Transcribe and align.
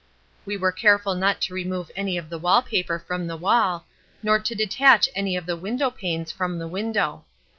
We 0.47 0.57
were 0.57 0.71
careful 0.71 1.13
not 1.13 1.41
to 1.41 1.53
remove 1.53 1.91
any 1.95 2.17
of 2.17 2.27
the 2.31 2.39
wall 2.39 2.63
paper 2.63 2.97
from 2.97 3.27
the 3.27 3.37
wall, 3.37 3.85
nor 4.23 4.39
to 4.39 4.55
detach 4.55 5.07
any 5.13 5.35
of 5.35 5.45
the 5.45 5.55
window 5.55 5.91
panes 5.91 6.31
from 6.31 6.57
the 6.57 6.67
window. 6.67 7.23